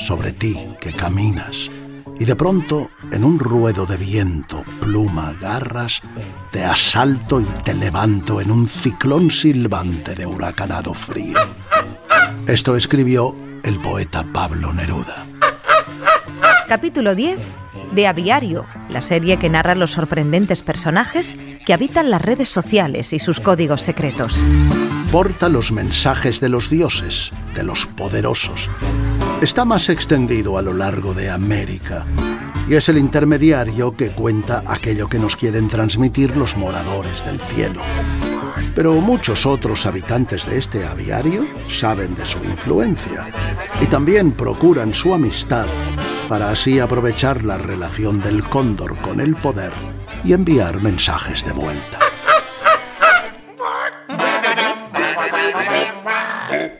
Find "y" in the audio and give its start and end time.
2.18-2.24, 7.40-7.44, 23.12-23.18, 32.68-32.74, 43.80-43.86, 50.22-50.34